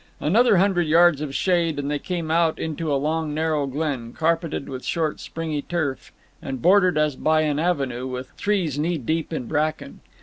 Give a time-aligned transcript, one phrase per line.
[0.19, 4.67] Another hundred yards of shade, and they came out into a long narrow glen, carpeted
[4.67, 9.45] with short springy turf, and bordered, as by an avenue, with trees knee deep in
[9.45, 9.99] bracken.